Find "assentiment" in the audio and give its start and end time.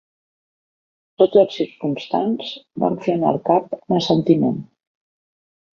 4.01-4.63